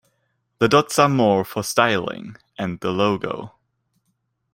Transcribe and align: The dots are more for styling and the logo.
The 0.57 0.67
dots 0.67 0.97
are 0.97 1.07
more 1.07 1.45
for 1.45 1.61
styling 1.61 2.35
and 2.57 2.79
the 2.79 2.89
logo. 2.89 3.53